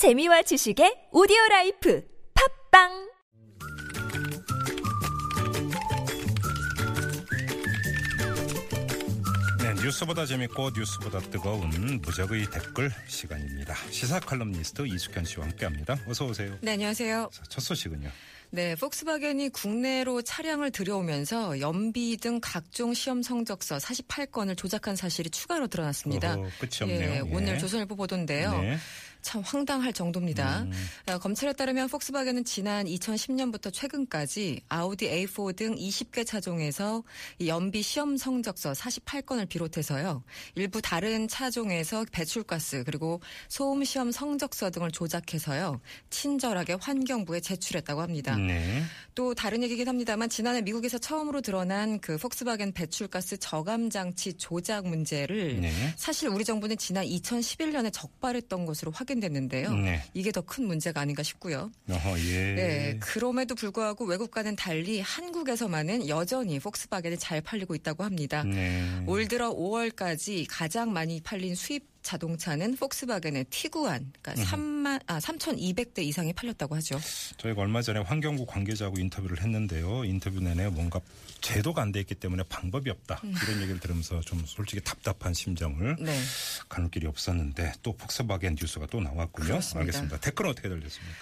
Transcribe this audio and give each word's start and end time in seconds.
재미와 0.00 0.40
지식의 0.40 1.08
오디오 1.12 1.36
라이프 1.50 2.02
팟빵 2.70 3.10
네, 9.58 9.74
뉴스보다 9.74 10.24
재밌고 10.24 10.70
뉴스보다 10.74 11.18
뜨거운 11.28 11.68
무적의 12.00 12.46
댓글 12.50 12.90
시간입니다. 13.08 13.74
시사 13.90 14.20
칼럼니스트 14.20 14.86
이숙현 14.86 15.26
씨와 15.26 15.44
함께합니다. 15.48 15.98
어서 16.08 16.24
오세요. 16.24 16.56
네, 16.62 16.72
안녕하세요. 16.72 17.28
자, 17.30 17.42
첫 17.50 17.60
소식은요. 17.60 18.08
네, 18.52 18.74
폭스바겐이 18.76 19.50
국내로 19.50 20.22
차량을 20.22 20.70
들여오면서 20.72 21.60
연비 21.60 22.16
등 22.16 22.40
각종 22.42 22.94
시험 22.94 23.22
성적서 23.22 23.76
48건을 23.76 24.56
조작한 24.56 24.96
사실이 24.96 25.28
추가로 25.28 25.68
드러났습니다. 25.68 26.36
어허, 26.36 26.48
끝이 26.58 26.90
없네요. 26.90 27.10
예, 27.10 27.16
예. 27.16 27.20
오늘 27.20 27.58
조선일보 27.58 27.94
보도인데요. 27.94 28.58
네. 28.62 28.78
참 29.22 29.42
황당할 29.42 29.92
정도입니다. 29.92 30.62
음. 30.62 30.72
어, 31.08 31.18
검찰에 31.18 31.52
따르면 31.52 31.88
폭스바겐은 31.88 32.44
지난 32.44 32.86
2010년부터 32.86 33.72
최근까지 33.72 34.62
아우디 34.68 35.08
A4 35.08 35.56
등 35.56 35.74
20개 35.74 36.26
차종에서 36.26 37.02
이 37.38 37.48
연비 37.48 37.82
시험 37.82 38.16
성적서 38.16 38.72
48건을 38.72 39.48
비롯해서요. 39.48 40.22
일부 40.54 40.80
다른 40.80 41.28
차종에서 41.28 42.04
배출가스 42.10 42.84
그리고 42.84 43.20
소음 43.48 43.84
시험 43.84 44.10
성적서 44.10 44.70
등을 44.70 44.90
조작해서요. 44.90 45.80
친절하게 46.10 46.74
환경부에 46.80 47.40
제출했다고 47.40 48.00
합니다. 48.00 48.36
네. 48.36 48.82
또 49.14 49.34
다른 49.34 49.62
얘기긴 49.62 49.88
합니다만 49.88 50.28
지난해 50.28 50.62
미국에서 50.62 50.98
처음으로 50.98 51.40
드러난 51.40 52.00
그 52.00 52.16
폭스바겐 52.16 52.72
배출가스 52.72 53.38
저감 53.38 53.90
장치 53.90 54.32
조작 54.34 54.86
문제를 54.86 55.60
네. 55.60 55.72
사실 55.96 56.28
우리 56.28 56.44
정부는 56.44 56.78
지난 56.78 57.04
2011년에 57.04 57.92
적발했던 57.92 58.66
것으로 58.66 58.92
확인 58.92 59.09
됐는데요. 59.18 59.74
네. 59.74 60.04
이게 60.14 60.30
더 60.30 60.42
큰 60.42 60.66
문제가 60.66 61.00
아닌가 61.00 61.22
싶고요. 61.22 61.70
어허, 61.88 62.18
예. 62.20 62.54
네, 62.54 62.98
그럼에도 63.00 63.54
불구하고 63.54 64.04
외국과는 64.04 64.56
달리 64.56 65.00
한국에서만은 65.00 66.08
여전히 66.08 66.58
폭스바겐이 66.58 67.18
잘 67.18 67.40
팔리고 67.40 67.74
있다고 67.74 68.04
합니다. 68.04 68.42
네. 68.44 69.02
올 69.06 69.26
들어 69.28 69.50
5월까지 69.54 70.46
가장 70.48 70.92
많이 70.92 71.20
팔린 71.20 71.54
수입 71.54 71.88
자동차는 72.02 72.76
폭스바겐의 72.76 73.44
티구안, 73.50 74.10
그러니까 74.22 74.42
3만 74.44 75.00
아 75.06 75.18
3,200대 75.18 75.98
이상이 75.98 76.32
팔렸다고 76.32 76.74
하죠. 76.76 76.98
저희가 77.36 77.60
얼마 77.60 77.82
전에 77.82 78.00
환경부 78.00 78.46
관계자하고 78.46 78.98
인터뷰를 78.98 79.42
했는데요. 79.42 80.04
인터뷰 80.04 80.40
내내 80.40 80.68
뭔가 80.68 80.98
제도가 81.42 81.82
안 81.82 81.92
돼 81.92 82.00
있기 82.00 82.14
때문에 82.14 82.42
방법이 82.48 82.88
없다. 82.88 83.20
이런 83.22 83.60
얘기를 83.62 83.78
들으면서 83.80 84.20
좀 84.22 84.42
솔직히 84.46 84.82
답답한 84.82 85.34
심정을 85.34 85.96
네. 86.00 86.18
가눌 86.70 86.90
길이 86.90 87.06
없었는데 87.06 87.72
또 87.82 87.94
폭스바겐 87.94 88.56
뉴스가 88.58 88.86
또 88.86 89.00
나왔군요. 89.00 89.48
그렇습니다. 89.48 89.80
알겠습니다. 89.80 90.20
댓글은 90.20 90.50
어떻게 90.52 90.68
들렸습니까? 90.70 91.14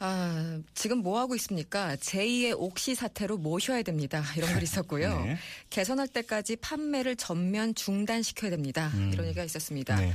아, 0.00 0.60
지금 0.74 0.98
뭐 0.98 1.18
하고 1.18 1.34
있습니까? 1.36 1.96
제2의 1.96 2.54
옥시 2.56 2.94
사태로 2.94 3.38
모셔야 3.38 3.82
됩니다. 3.82 4.22
이런 4.36 4.52
글이 4.52 4.64
있었고요. 4.64 5.24
네. 5.24 5.38
개선할 5.70 6.08
때까지 6.08 6.56
판매를 6.56 7.16
전면 7.16 7.74
중단시켜야 7.74 8.50
됩니다. 8.50 8.92
이런 9.12 9.26
얘기가 9.26 9.42
있었습니다. 9.44 9.96
네. 9.96 10.12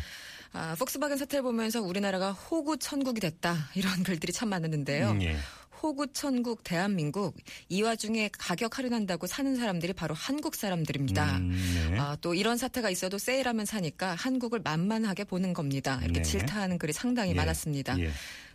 아, 0.54 0.76
폭스바겐 0.78 1.18
사태를 1.18 1.42
보면서 1.42 1.82
우리나라가 1.82 2.32
호구 2.32 2.78
천국이 2.78 3.20
됐다. 3.20 3.70
이런 3.74 4.04
글들이 4.04 4.32
참 4.32 4.50
많았는데요. 4.50 5.12
음, 5.12 5.22
예. 5.24 5.36
호구 5.84 6.08
천국 6.14 6.64
대한민국 6.64 7.36
이 7.68 7.82
와중에 7.82 8.30
가격 8.38 8.78
할인한다고 8.78 9.28
사는 9.28 9.54
사람들이 9.54 9.92
바로 9.92 10.16
한국 10.16 10.56
사람들입니다. 10.56 11.38
음, 11.40 11.90
네. 11.92 12.00
아, 12.00 12.18
또 12.22 12.34
이런 12.34 12.58
사태가 12.58 12.90
있어도 12.90 13.18
세일하면 13.18 13.66
사니까 13.66 14.16
한국을 14.16 14.62
만만하게 14.64 15.26
보는 15.26 15.54
겁니다. 15.54 16.00
이렇게 16.02 16.22
네. 16.22 16.24
질타하는 16.24 16.78
글이 16.78 16.94
상당히 16.94 17.32
예. 17.32 17.36
많았습니다. 17.36 18.00
예. 18.00 18.12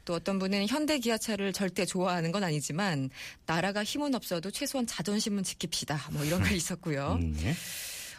또 0.07 0.15
어떤 0.15 0.39
분은 0.39 0.69
현대 0.69 0.99
기아차를 0.99 1.53
절대 1.53 1.85
좋아하는 1.85 2.33
건 2.33 2.45
아니지만 2.45 3.11
나라가 3.45 3.85
힘은 3.85 4.15
없어도 4.15 4.51
최소한 4.51 4.87
자존심은 4.87 5.43
지킵시다. 5.43 6.11
뭐 6.15 6.25
이런 6.25 6.41
글이 6.43 6.57
있었고요. 6.57 7.19
음, 7.21 7.37
예. 7.43 7.55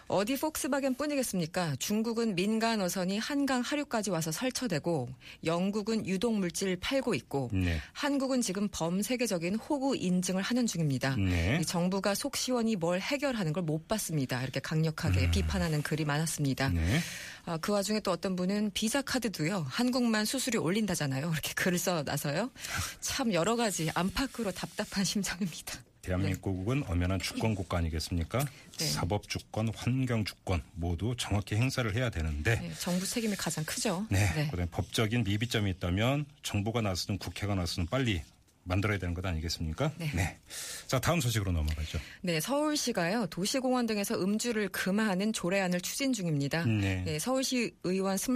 어디 0.09 0.35
폭스바겐 0.37 0.95
뿐이겠습니까? 0.95 1.75
중국은 1.77 2.35
민간 2.35 2.81
어선이 2.81 3.19
한강 3.19 3.61
하류까지 3.61 4.09
와서 4.09 4.31
설쳐대고 4.31 5.07
영국은 5.45 6.05
유독 6.07 6.33
물질 6.33 6.75
팔고 6.77 7.13
있고 7.13 7.49
네. 7.53 7.79
한국은 7.93 8.41
지금 8.41 8.67
범세계적인 8.71 9.55
호구 9.55 9.95
인증을 9.95 10.41
하는 10.41 10.65
중입니다. 10.65 11.15
네. 11.15 11.59
이 11.61 11.65
정부가 11.65 12.15
속 12.15 12.35
시원히 12.35 12.75
뭘 12.75 12.99
해결하는 12.99 13.53
걸 13.53 13.59
못 13.69 13.87
봤습니다. 13.87 14.41
이렇게 14.41 14.59
강력하게 14.59 15.29
비판하는 15.31 15.83
글이 15.83 16.03
많았습니다. 16.05 16.69
음. 16.69 16.75
네. 16.75 16.99
아, 17.45 17.57
그 17.57 17.71
와중에 17.71 17.99
또 17.99 18.09
어떤 18.09 18.35
분은 18.35 18.71
비자 18.73 19.01
카드도요 19.03 19.65
한국만 19.69 20.25
수수료 20.25 20.63
올린다잖아요. 20.63 21.29
이렇게 21.31 21.53
글을 21.53 21.77
써놔서요. 21.77 22.49
참 22.99 23.31
여러 23.33 23.55
가지 23.55 23.91
안팎으로 23.93 24.51
답답한 24.53 25.03
심정입니다. 25.05 25.88
대한민국은 26.01 26.83
엄연한 26.87 27.19
주권 27.19 27.55
국가 27.55 27.77
아니겠습니까? 27.77 28.45
네. 28.77 28.85
사법 28.85 29.27
주권, 29.27 29.69
환경 29.75 30.23
주권 30.23 30.63
모두 30.73 31.15
정확히 31.17 31.55
행사를 31.55 31.93
해야 31.93 32.09
되는데 32.09 32.59
네, 32.59 32.71
정부 32.79 33.05
책임이 33.05 33.35
가장 33.35 33.63
크죠. 33.65 34.05
네. 34.09 34.31
네. 34.35 34.45
그다음에 34.45 34.69
법적인 34.71 35.23
미비점이 35.23 35.69
있다면 35.71 36.25
정부가 36.43 36.81
나서든 36.81 37.17
국회가 37.17 37.55
나서든 37.55 37.87
빨리 37.87 38.21
만들어야 38.69 38.97
되는 38.97 39.13
것 39.13 39.25
아니겠습니까? 39.25 39.91
네. 39.97 40.39
자, 40.87 40.99
다음 40.99 41.19
소식으로 41.19 41.51
넘어가죠. 41.51 41.99
네, 42.21 42.39
서울시가요 42.39 43.27
도시공원 43.27 43.85
등에서 43.85 44.15
음주를 44.21 44.69
금하는 44.69 45.33
조례안을 45.33 45.81
추진 45.81 46.13
중입니다. 46.13 46.63
네. 46.65 47.03
네, 47.05 47.19
서울시 47.19 47.75
의원 47.83 48.15
20, 48.15 48.29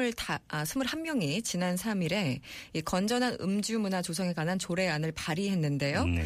아, 0.50 0.64
21명이 0.64 1.44
지난 1.44 1.76
3일에 1.76 2.40
이 2.74 2.82
건전한 2.82 3.38
음주 3.40 3.80
문화 3.80 4.02
조성에 4.02 4.34
관한 4.34 4.60
조례안을 4.60 5.14
발의했는데요. 5.14 6.06
네. 6.06 6.26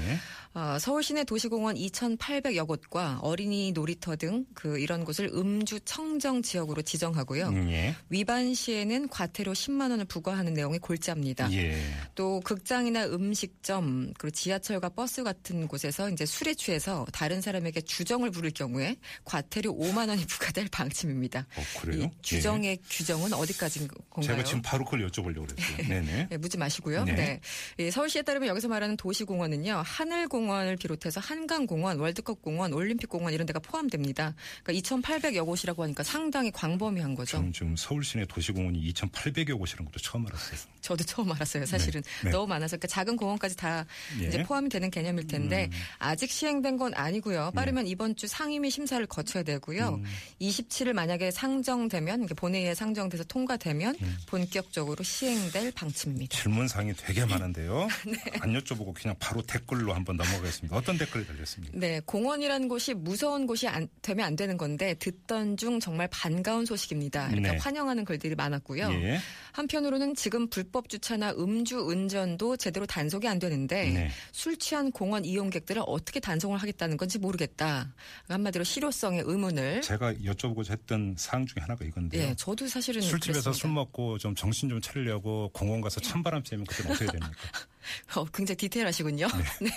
어, 0.53 0.79
서울시 0.79 1.13
내 1.13 1.24
도시공원 1.24 1.75
2,800여 1.75 2.66
곳과 2.66 3.19
어린이 3.22 3.72
놀이터 3.72 4.16
등 4.16 4.47
그 4.53 4.79
이런 4.79 5.03
곳을 5.03 5.29
음주 5.34 5.81
청정 5.81 6.41
지역으로 6.41 6.81
지정하고요. 6.81 7.50
음, 7.50 7.69
예. 7.72 7.95
위반 8.09 8.53
시에는 8.53 9.09
과태료 9.09 9.53
10만 9.53 9.91
원을 9.91 10.06
부과하는 10.06 10.53
내용이 10.53 10.79
골자입니다. 10.79 11.51
예. 11.53 11.78
또 12.16 12.39
극장이나 12.41 13.06
음식점 13.06 13.97
그리고 14.18 14.31
지하철과 14.31 14.90
버스 14.90 15.24
같은 15.24 15.68
곳에서 15.68 16.09
이제 16.09 16.25
술에 16.25 16.53
취해서 16.53 17.06
다른 17.12 17.41
사람에게 17.41 17.81
주정을 17.81 18.31
부를 18.31 18.52
경우에 18.52 18.96
과태료 19.25 19.75
5만 19.75 20.09
원이 20.09 20.25
부과될 20.28 20.68
방침입니다. 20.72 21.46
어, 21.56 21.63
그래요? 21.80 22.03
이 22.03 22.09
주정의 22.22 22.80
규정은 22.90 23.34
어디까지인 23.34 23.86
예. 23.86 23.88
건가요? 24.09 24.36
제가 24.36 24.44
지금 24.44 24.62
바로 24.62 24.86
그걸 24.86 25.07
여쭤보려고 25.09 25.47
그랬어요. 25.47 25.78
네네. 25.88 26.28
네, 26.30 26.38
묻지 26.38 26.57
마시고요. 26.57 27.03
네. 27.06 27.16
네. 27.16 27.41
예, 27.80 27.91
서울시에 27.91 28.22
따르면 28.22 28.50
여기서 28.50 28.68
말하는 28.68 28.97
도시공원은요, 28.97 29.84
하늘공원을 29.86 30.78
비롯해서 30.78 31.19
한강공원, 31.19 32.00
월드컵공원, 32.00 32.74
올림픽공원 32.74 33.34
이런 33.34 33.46
데가 33.46 33.59
포함됩니다. 33.59 34.36
그러니까 34.63 34.88
2,800여 34.88 35.46
곳이라고 35.46 35.84
하니까 35.84 36.03
상당히 36.03 36.52
광범위한 36.52 37.16
거죠. 37.16 37.38
저는 37.38 37.53
지금 37.53 37.75
서울 37.75 38.03
시내 38.03 38.25
도시공원이 38.25 38.91
2,800여 38.94 39.57
곳이라는 39.57 39.86
것도 39.86 40.00
처음 40.02 40.25
알았어요. 40.28 40.59
저도 40.81 41.03
처음 41.03 41.31
알았어요. 41.31 41.66
사실은 41.66 42.02
네. 42.24 42.31
너무 42.31 42.47
많아서 42.47 42.78
그러니까 42.78 42.88
작은 42.88 43.18
공원까지 43.18 43.57
다 43.57 43.76
예. 44.19 44.23
음. 44.23 44.27
이제 44.27 44.43
포함이 44.43 44.69
되는 44.69 44.89
개념일 44.89 45.27
텐데 45.27 45.69
아직 45.99 46.31
시행된 46.31 46.77
건 46.77 46.93
아니고요. 46.93 47.51
빠르면 47.55 47.85
네. 47.85 47.89
이번 47.91 48.15
주 48.15 48.27
상임위 48.27 48.69
심사를 48.69 49.05
거쳐야 49.05 49.43
되고요. 49.43 50.01
음. 50.01 50.03
27일 50.41 50.93
만약에 50.93 51.31
상정되면 51.31 52.27
본회의에 52.35 52.73
상정돼서 52.73 53.23
통과되면 53.25 53.95
음. 54.01 54.17
본격적으로 54.27 55.03
시행될 55.03 55.71
방침입니다. 55.71 56.38
질문 56.38 56.67
사항이 56.67 56.93
되게 56.95 57.25
많은데요. 57.25 57.88
네. 58.05 58.17
안 58.39 58.53
여쭤보고 58.53 58.93
그냥 58.93 59.15
바로 59.19 59.41
댓글로 59.41 59.94
한번 59.94 60.17
넘어가겠습니다. 60.17 60.75
어떤 60.75 60.97
댓글이 60.97 61.25
달렸습니까? 61.25 61.77
네, 61.77 61.99
공원이라는 62.05 62.67
곳이 62.67 62.94
무서운 62.94 63.47
곳이 63.47 63.67
안, 63.67 63.88
되면 64.01 64.25
안 64.25 64.35
되는 64.35 64.57
건데 64.57 64.94
듣던 64.95 65.57
중 65.57 65.79
정말 65.79 66.07
반가운 66.11 66.65
소식입니다. 66.65 67.29
이렇게 67.31 67.51
네. 67.51 67.57
환영하는 67.57 68.05
글들이 68.05 68.35
많았고요. 68.35 68.89
예. 68.91 69.19
한편으로는 69.51 70.15
지금 70.15 70.47
불법 70.49 70.89
주차나 70.89 71.31
음주 71.31 71.79
운전도 71.79 72.57
제대로 72.57 72.85
단속이 72.85 73.27
안 73.27 73.39
되는데 73.39 73.67
네. 73.75 74.10
술 74.31 74.58
취한 74.58 74.92
공원 74.92 75.25
이용객들을 75.25 75.81
어떻게 75.86 76.19
단속을 76.19 76.58
하겠다는 76.58 76.98
건지 76.98 77.19
모르겠다. 77.19 77.94
한마디로 78.28 78.64
실효성의 78.64 79.24
의문을 79.25 79.81
제가 79.81 80.14
여쭤보고자 80.14 80.72
했던 80.72 81.16
사항 81.18 81.46
중에 81.46 81.62
하나가 81.62 81.86
이건데요. 81.86 82.22
예, 82.22 82.36
저도 82.36 82.68
사실은 82.68 83.02
술집에서 83.02 83.42
그랬습니다. 83.52 83.52
술 83.54 83.72
먹고 83.72 84.18
좀 84.18 84.36
정신 84.36 84.69
좀 84.69 84.81
차리려고 84.81 85.50
공원 85.54 85.81
가서 85.81 86.00
찬바람 86.00 86.44
쐬면 86.46 86.66
그때 86.66 86.90
어떻게 86.90 87.06
됩니까? 87.06 87.31
어, 88.16 88.25
굉장히 88.25 88.57
디테일하시군요. 88.57 89.28
네. 89.62 89.69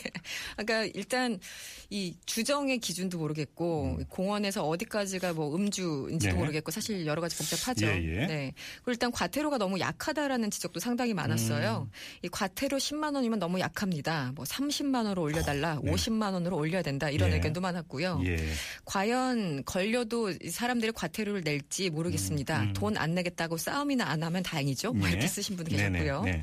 그러니까 0.57 0.91
일단 0.95 1.39
이 1.91 2.15
주정의 2.27 2.79
기준도 2.79 3.19
모르겠고 3.19 4.01
공원에서 4.09 4.67
어디까지가 4.67 5.33
뭐 5.35 5.55
음주인지도 5.55 6.33
음. 6.33 6.35
네. 6.35 6.39
모르겠고 6.39 6.71
사실 6.71 7.07
여러 7.07 7.21
가지 7.21 7.37
복잡하죠. 7.37 7.87
예, 7.87 7.95
예. 7.95 8.27
네. 8.27 8.53
그리고 8.77 8.93
일단 8.93 9.11
과태료가 9.12 9.59
너무 9.59 9.79
약하다라는 9.79 10.51
지적도 10.51 10.81
상당히 10.81 11.15
많았어요. 11.15 11.89
음. 11.89 11.93
이 12.23 12.29
과태료 12.29 12.79
10만 12.79 13.15
원이면 13.15 13.39
너무 13.39 13.61
약합니다. 13.61 14.33
뭐 14.35 14.45
30만 14.45 14.97
원으로 14.97 15.23
올려달라, 15.23 15.81
네. 15.83 15.93
50만 15.93 16.33
원으로 16.33 16.56
올려야 16.56 16.83
된다 16.83 17.11
이런 17.11 17.31
예. 17.31 17.35
의견도 17.35 17.61
많았고요. 17.61 18.23
예. 18.25 18.37
과연 18.85 19.65
걸려도 19.65 20.31
이 20.31 20.51
사람들이 20.51 20.93
과태료를 20.93 21.43
낼지 21.43 21.91
모르겠습니다. 21.91 22.63
음, 22.63 22.69
음. 22.69 22.73
돈안 22.73 23.15
내겠다고 23.15 23.56
싸움이나 23.56 24.06
안 24.06 24.23
하면 24.23 24.43
다행이죠. 24.43 24.93
뭐 24.93 25.06
네. 25.06 25.13
이렇게 25.13 25.27
쓰신 25.29 25.56
네네, 25.65 25.99
계셨고요. 25.99 26.23
네. 26.25 26.43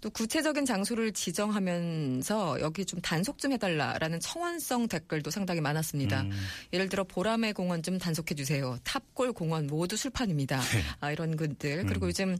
또 0.00 0.10
구체적인 0.10 0.66
장소를 0.66 1.12
지정하면서 1.12 2.60
여기 2.60 2.84
좀 2.84 3.00
단속 3.00 3.38
좀 3.38 3.52
해달라라는 3.52 4.20
청원성 4.20 4.88
댓글도 4.88 5.30
상당히 5.30 5.60
많았습니다. 5.60 6.22
음. 6.22 6.32
예를 6.72 6.88
들어 6.88 7.04
보라매 7.04 7.52
공원 7.52 7.82
좀 7.82 7.98
단속해 7.98 8.34
주세요. 8.34 8.78
탑골 8.84 9.32
공원 9.32 9.66
모두 9.66 9.96
술판입니다. 9.96 10.60
네. 10.60 10.82
아, 11.00 11.10
이런 11.12 11.36
글들 11.36 11.80
음. 11.80 11.86
그리고 11.86 12.08
요즘 12.08 12.36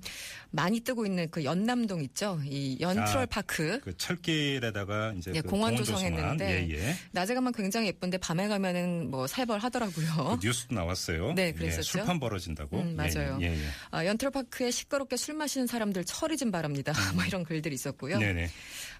많이 0.51 0.81
뜨고 0.81 1.07
있는 1.07 1.29
그 1.31 1.45
연남동 1.45 2.03
있죠. 2.03 2.41
이 2.45 2.77
연트럴 2.81 3.23
아, 3.23 3.27
파크. 3.27 3.81
그 3.81 3.97
철길에다가 3.97 5.15
이제 5.17 5.33
예, 5.35 5.41
그 5.41 5.49
공원 5.49 5.71
공원 5.71 5.77
조성했는데. 5.77 6.69
예, 6.69 6.75
예. 6.75 6.97
낮에 7.13 7.35
가면 7.35 7.53
굉장히 7.53 7.89
예쁜데 7.89 8.19
밤에 8.19 8.49
가면은 8.49 9.11
뭐 9.11 9.27
살벌하더라고요. 9.27 10.39
그 10.41 10.47
뉴스도 10.47 10.75
나왔어요. 10.75 11.33
네, 11.35 11.49
예, 11.49 11.53
그랬었죠. 11.53 11.83
술판 11.83 12.21
벌어진다고. 12.21 12.79
음, 12.79 12.97
맞아요. 12.97 13.39
예, 13.41 13.47
예, 13.47 13.53
예. 13.53 13.65
아, 13.91 14.05
연트럴 14.05 14.31
파크에 14.31 14.71
시끄럽게 14.71 15.17
술 15.17 15.35
마시는 15.35 15.67
사람들 15.67 16.05
처리 16.05 16.37
좀 16.37 16.51
바랍니다. 16.51 16.93
뭐 17.15 17.25
이런 17.25 17.45
글들이 17.51 17.75
있었고요. 17.75 18.15
음. 18.15 18.21
네네. 18.21 18.49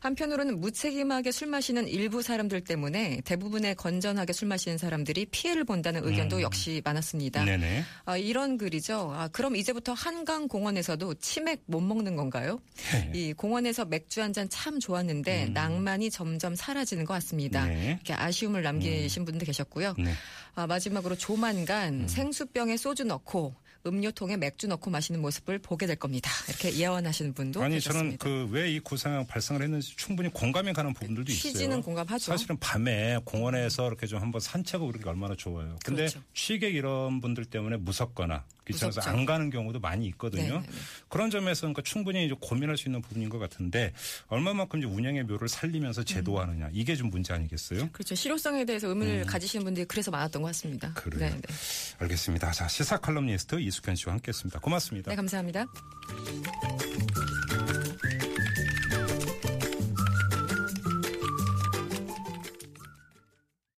한편으로는 0.01 0.61
무책임하게 0.61 1.31
술 1.31 1.49
마시는 1.49 1.87
일부 1.87 2.23
사람들 2.23 2.63
때문에 2.63 3.21
대부분의 3.25 3.75
건전하게 3.77 4.33
술 4.33 4.49
마시는 4.49 4.79
사람들이 4.79 5.27
피해를 5.27 5.65
본다는 5.65 6.05
의견도 6.07 6.37
음. 6.39 6.43
역시 6.43 6.81
많았습니다. 6.85 7.45
네네. 7.45 7.85
아, 8.07 8.17
이런 8.17 8.57
글이죠. 8.59 9.13
아, 9.15 9.29
그럼 9.29 9.55
이제부터 9.57 9.93
한강 9.93 10.49
공원에서도 10.49 11.15
치맥 11.15 11.63
못 11.67 11.81
먹는 11.81 12.17
건가요? 12.17 12.61
네. 12.93 13.11
이 13.15 13.33
공원에서 13.35 13.85
맥주 13.85 14.21
한 14.23 14.33
잔 14.33 14.49
참 14.49 14.81
좋았는데 14.81 15.51
낭만이 15.53 16.11
점점 16.11 16.55
사라지는 16.57 17.05
것 17.05 17.15
같습니다. 17.15 17.65
음. 17.65 17.69
네. 17.69 17.87
이렇게 17.93 18.15
아쉬움을 18.15 18.63
남기신 18.63 19.25
분도 19.25 19.45
계셨고요. 19.45 19.95
네. 19.99 20.13
아, 20.55 20.67
마지막으로 20.67 21.15
조만간 21.17 22.09
생수병에 22.09 22.77
소주 22.77 23.05
넣고 23.05 23.55
음료통에 23.87 24.37
맥주 24.37 24.67
넣고 24.67 24.91
마시는 24.91 25.21
모습을 25.23 25.59
보게 25.59 25.87
될 25.87 25.97
겁니다. 25.97 26.31
이렇게 26.49 26.75
예언하시는 26.75 27.33
분도 27.33 27.63
아니 27.63 27.81
저는 27.81 28.11
계셨습니다. 28.19 28.25
그왜 28.25 28.73
이 28.73 28.81
구상이 28.81 29.27
발생을 29.27 29.63
했는지 29.63 29.97
충분히 29.97 30.29
공감이 30.29 30.73
가는 30.73 30.93
부분들도 30.93 31.33
있어요. 31.33 31.53
취지는 31.53 31.83
공감하죠. 31.83 32.27
사실은 32.33 32.59
밤에 32.59 33.19
공원에서 33.25 33.87
이렇게 33.87 34.07
좀 34.07 34.21
한번 34.21 34.41
산책하고 34.41 34.89
그런 34.89 35.03
게 35.03 35.09
얼마나 35.09 35.35
좋아요. 35.35 35.79
근데 35.85 36.03
그렇죠. 36.03 36.23
취객 36.35 36.75
이런 36.75 37.21
분들 37.21 37.47
때문에 37.47 37.79
무섭거나 37.79 38.45
귀찮아서 38.73 39.01
무섭죠. 39.01 39.19
안 39.19 39.27
가는 39.27 39.51
경우도 39.51 39.81
많이 39.81 40.07
있거든요. 40.09 40.43
네네네. 40.43 40.67
그런 41.09 41.31
점에서 41.31 41.63
그러니까 41.63 41.83
충분히 41.83 42.27
이제 42.27 42.35
고민할 42.41 42.77
수 42.77 42.89
있는 42.89 43.03
부분인 43.03 43.29
것 43.29 43.39
같은데 43.39 43.93
얼마만큼 44.29 44.79
이제 44.81 44.89
운영의 44.89 45.25
묘를 45.25 45.49
살리면서 45.49 46.05
제도화하느냐 46.05 46.71
이게 46.73 46.97
좀 46.97 47.11
문제 47.11 47.33
아니겠어요? 47.33 47.89
그렇죠. 47.93 48.15
실효성에 48.15 48.65
대해서 48.65 48.89
의문을 48.89 49.27
가지시는 49.27 49.65
분들이 49.65 49.87
그래서 49.87 50.11
많았던 50.11 50.43
것 50.43 50.49
같습니다. 50.49 50.89
음. 50.89 50.95
그래요. 50.95 51.21
네, 51.21 51.31
네. 51.31 51.55
알겠습니다. 51.99 52.53
자 52.53 52.69
시사 52.69 52.97
칼럼니스트 52.99 53.61
이숙현 53.61 53.97
씨와 53.97 54.15
함께했습니다. 54.15 54.61
고맙습니다. 54.61 55.11
네, 55.11 55.17
감사합니다. 55.17 55.67